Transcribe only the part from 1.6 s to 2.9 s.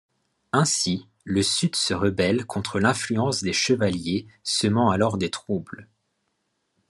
se rebelle contre